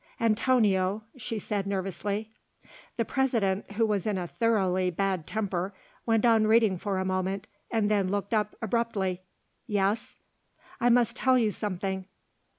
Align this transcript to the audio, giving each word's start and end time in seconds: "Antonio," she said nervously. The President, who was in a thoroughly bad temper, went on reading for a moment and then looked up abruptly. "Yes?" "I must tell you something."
"Antonio," 0.19 1.03
she 1.15 1.37
said 1.37 1.67
nervously. 1.67 2.31
The 2.97 3.05
President, 3.05 3.73
who 3.73 3.85
was 3.85 4.07
in 4.07 4.17
a 4.17 4.25
thoroughly 4.25 4.89
bad 4.89 5.27
temper, 5.27 5.75
went 6.07 6.25
on 6.25 6.47
reading 6.47 6.75
for 6.79 6.97
a 6.97 7.05
moment 7.05 7.45
and 7.69 7.87
then 7.87 8.09
looked 8.09 8.33
up 8.33 8.55
abruptly. 8.63 9.21
"Yes?" 9.67 10.17
"I 10.79 10.89
must 10.89 11.15
tell 11.15 11.37
you 11.37 11.51
something." 11.51 12.05